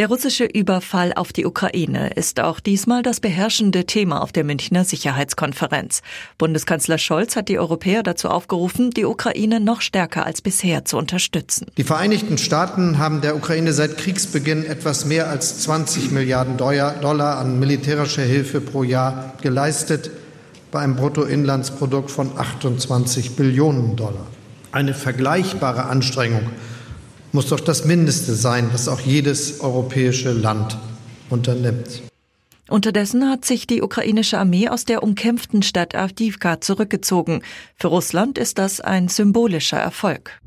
Der 0.00 0.08
russische 0.08 0.46
Überfall 0.46 1.12
auf 1.12 1.30
die 1.30 1.44
Ukraine 1.44 2.14
ist 2.14 2.40
auch 2.40 2.58
diesmal 2.60 3.02
das 3.02 3.20
beherrschende 3.20 3.84
Thema 3.84 4.22
auf 4.22 4.32
der 4.32 4.44
Münchner 4.44 4.82
Sicherheitskonferenz. 4.82 6.00
Bundeskanzler 6.38 6.96
Scholz 6.96 7.36
hat 7.36 7.50
die 7.50 7.58
Europäer 7.58 8.02
dazu 8.02 8.30
aufgerufen, 8.30 8.92
die 8.92 9.04
Ukraine 9.04 9.60
noch 9.60 9.82
stärker 9.82 10.24
als 10.24 10.40
bisher 10.40 10.86
zu 10.86 10.96
unterstützen. 10.96 11.66
Die 11.76 11.84
Vereinigten 11.84 12.38
Staaten 12.38 12.96
haben 12.96 13.20
der 13.20 13.36
Ukraine 13.36 13.74
seit 13.74 13.98
Kriegsbeginn 13.98 14.64
etwas 14.64 15.04
mehr 15.04 15.28
als 15.28 15.58
20 15.64 16.12
Milliarden 16.12 16.56
Dollar 16.56 17.36
an 17.36 17.58
militärischer 17.58 18.22
Hilfe 18.22 18.62
pro 18.62 18.84
Jahr 18.84 19.34
geleistet, 19.42 20.10
bei 20.70 20.80
einem 20.80 20.96
Bruttoinlandsprodukt 20.96 22.10
von 22.10 22.38
28 22.38 23.36
Billionen 23.36 23.96
Dollar. 23.96 24.26
Eine 24.72 24.94
vergleichbare 24.94 25.84
Anstrengung 25.84 26.48
muss 27.32 27.48
doch 27.48 27.60
das 27.60 27.84
Mindeste 27.84 28.34
sein, 28.34 28.70
was 28.72 28.88
auch 28.88 29.00
jedes 29.00 29.60
europäische 29.60 30.32
Land 30.32 30.76
unternimmt. 31.28 32.02
Unterdessen 32.68 33.28
hat 33.28 33.44
sich 33.44 33.66
die 33.66 33.82
ukrainische 33.82 34.38
Armee 34.38 34.68
aus 34.68 34.84
der 34.84 35.02
umkämpften 35.02 35.62
Stadt 35.62 35.94
Avdivka 35.94 36.60
zurückgezogen. 36.60 37.42
Für 37.76 37.88
Russland 37.88 38.38
ist 38.38 38.58
das 38.58 38.80
ein 38.80 39.08
symbolischer 39.08 39.78
Erfolg. 39.78 40.40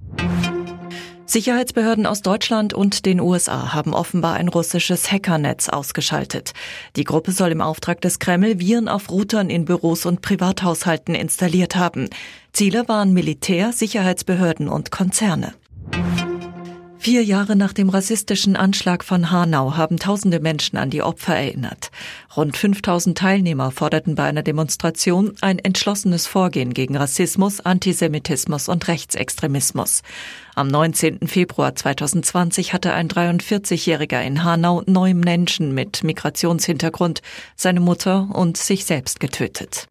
Sicherheitsbehörden 1.25 2.05
aus 2.05 2.21
Deutschland 2.21 2.73
und 2.73 3.05
den 3.05 3.19
USA 3.19 3.73
haben 3.73 3.93
offenbar 3.93 4.35
ein 4.35 4.49
russisches 4.49 5.11
Hackernetz 5.11 5.67
ausgeschaltet. 5.67 6.53
Die 6.95 7.05
Gruppe 7.05 7.31
soll 7.31 7.51
im 7.51 7.61
Auftrag 7.61 8.01
des 8.01 8.19
Kreml 8.19 8.59
Viren 8.59 8.87
auf 8.87 9.09
Routern 9.09 9.49
in 9.49 9.65
Büros 9.65 10.05
und 10.05 10.21
Privathaushalten 10.21 11.15
installiert 11.15 11.75
haben. 11.75 12.09
Ziele 12.51 12.87
waren 12.87 13.13
Militär, 13.13 13.73
Sicherheitsbehörden 13.73 14.69
und 14.69 14.91
Konzerne. 14.91 15.53
Vier 17.03 17.21
Jahre 17.21 17.57
nach 17.57 17.73
dem 17.73 17.89
rassistischen 17.89 18.55
Anschlag 18.55 19.03
von 19.03 19.29
Hanau 19.29 19.75
haben 19.75 19.99
tausende 19.99 20.39
Menschen 20.39 20.77
an 20.77 20.89
die 20.89 21.01
Opfer 21.01 21.35
erinnert. 21.35 21.91
Rund 22.37 22.55
5000 22.55 23.17
Teilnehmer 23.17 23.71
forderten 23.71 24.15
bei 24.15 24.23
einer 24.23 24.41
Demonstration 24.41 25.35
ein 25.41 25.59
entschlossenes 25.59 26.27
Vorgehen 26.27 26.73
gegen 26.73 26.95
Rassismus, 26.95 27.59
Antisemitismus 27.59 28.69
und 28.69 28.87
Rechtsextremismus. 28.87 30.01
Am 30.55 30.69
19. 30.69 31.27
Februar 31.27 31.75
2020 31.75 32.71
hatte 32.71 32.93
ein 32.93 33.09
43-Jähriger 33.09 34.21
in 34.21 34.45
Hanau 34.45 34.81
neun 34.85 35.19
Menschen 35.19 35.73
mit 35.73 36.05
Migrationshintergrund, 36.05 37.21
seine 37.57 37.81
Mutter 37.81 38.29
und 38.31 38.55
sich 38.55 38.85
selbst 38.85 39.19
getötet. 39.19 39.89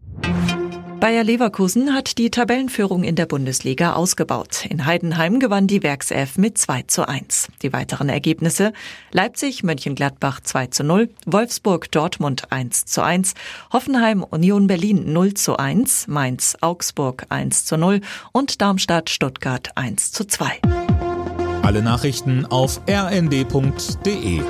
Bayer 1.03 1.25
Leverkusen 1.25 1.95
hat 1.95 2.17
die 2.17 2.31
Tabellenführung 2.31 3.03
in 3.03 3.17
der 3.17 3.27
Bundesliga 3.27 3.95
ausgebaut. 3.95 4.64
In 4.67 4.86
Heidenheim 4.86 5.41
gewann 5.41 5.67
die 5.67 5.83
Werkself 5.83 6.39
mit 6.39 6.59
2 6.59 6.83
zu 6.83 7.09
1. 7.09 7.48
Die 7.62 7.72
weiteren 7.72 8.09
Ergebnisse 8.09 8.72
Leipzig, 9.11 9.64
Mönchengladbach 9.64 10.39
2 10.39 10.69
zu 10.69 10.84
0, 10.84 11.09
Wolfsburg, 11.27 11.91
Dortmund 11.91 12.53
1 12.53 12.84
zu 12.84 13.03
1, 13.03 13.34
Hoffenheim, 13.72 14.22
Union 14.22 14.69
Berlin 14.69 15.12
0 15.12 15.34
zu 15.34 15.56
1, 15.56 16.06
Mainz, 16.06 16.56
Augsburg 16.61 17.27
1 17.31 17.64
zu 17.64 17.77
0 17.77 18.00
und 18.31 18.62
Darmstadt, 18.62 19.11
Stuttgart 19.11 19.70
1 19.75 20.12
zu 20.12 20.25
2. 20.25 20.61
Alle 21.62 21.83
Nachrichten 21.83 22.47
auf 22.47 22.81
rnd.de 22.89 24.41